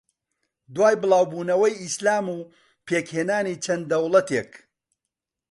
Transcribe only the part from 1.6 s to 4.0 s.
ئیسلام و پێکھێنانی چەند